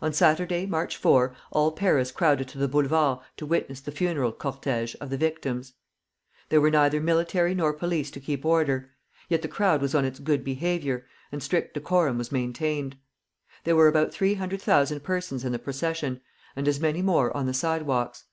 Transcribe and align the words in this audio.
On 0.00 0.12
Saturday, 0.12 0.66
March 0.66 0.96
4, 0.96 1.32
all 1.52 1.70
Paris 1.70 2.10
crowded 2.10 2.48
to 2.48 2.58
the 2.58 2.66
Boulevards 2.66 3.20
to 3.36 3.46
witness 3.46 3.80
the 3.80 3.92
funeral 3.92 4.32
cortège 4.32 4.96
of 4.96 5.08
the 5.08 5.16
victims. 5.16 5.74
There 6.48 6.60
were 6.60 6.68
neither 6.72 7.00
military 7.00 7.54
nor 7.54 7.72
police 7.72 8.10
to 8.10 8.18
keep 8.18 8.44
order; 8.44 8.90
yet 9.28 9.40
the 9.40 9.46
crowd 9.46 9.80
was 9.80 9.94
on 9.94 10.04
its 10.04 10.18
good 10.18 10.42
behavior, 10.42 11.06
and 11.30 11.40
strict 11.40 11.74
decorum 11.74 12.18
was 12.18 12.32
maintained. 12.32 12.96
There 13.62 13.76
were 13.76 13.86
about 13.86 14.12
three 14.12 14.34
hundred 14.34 14.60
thousand 14.60 15.04
persons 15.04 15.44
in 15.44 15.52
the 15.52 15.60
procession, 15.60 16.22
and 16.56 16.66
as 16.66 16.80
many 16.80 17.00
more 17.00 17.32
on 17.36 17.46
the 17.46 17.54
sidewalks. 17.54 18.24